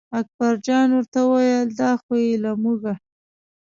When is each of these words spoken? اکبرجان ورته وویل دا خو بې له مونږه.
اکبرجان 0.19 0.89
ورته 0.93 1.19
وویل 1.25 1.69
دا 1.79 1.91
خو 2.01 2.11
بې 2.21 2.35
له 2.43 2.51
مونږه. 2.61 2.93